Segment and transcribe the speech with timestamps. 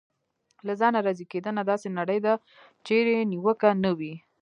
[0.67, 2.33] له ځانه راضي کېدنه: داسې نړۍ ده
[2.85, 4.13] چېرې نیوکه نه وي.